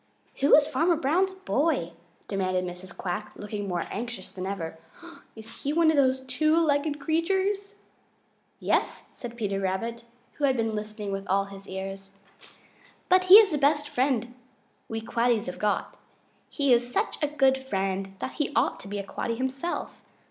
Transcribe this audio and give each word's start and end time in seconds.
"Who 0.39 0.55
is 0.55 0.65
Farmer 0.65 0.95
Brown's 0.95 1.35
boy?" 1.35 1.91
demanded 2.27 2.65
Mrs. 2.65 2.97
Quack, 2.97 3.33
looking 3.35 3.67
more 3.67 3.83
anxious 3.91 4.31
than 4.31 4.47
ever. 4.47 4.79
"Is 5.35 5.61
he 5.61 5.73
one 5.73 5.91
of 5.91 5.95
those 5.97 6.21
two 6.21 6.57
legged 6.57 6.99
creatures?" 6.99 7.75
"Yes," 8.59 9.11
said 9.13 9.37
Peter 9.37 9.59
Rabbit, 9.59 10.03
who 10.39 10.45
had 10.45 10.57
been 10.57 10.73
listening 10.73 11.11
with 11.11 11.27
all 11.27 11.45
his 11.45 11.67
ears, 11.67 12.17
"but 13.09 13.25
he 13.25 13.35
is 13.35 13.51
the 13.51 13.59
best 13.59 13.87
friend 13.87 14.33
we 14.89 15.01
Quaddies 15.01 15.45
have 15.45 15.59
got. 15.59 15.97
He 16.49 16.73
is 16.73 16.91
such 16.91 17.21
a 17.21 17.27
good 17.27 17.59
friend 17.59 18.15
that 18.17 18.33
he 18.41 18.51
ought 18.55 18.79
to 18.79 18.87
be 18.87 18.97
a 18.97 19.05
Quaddy 19.05 19.37
himself. 19.37 20.01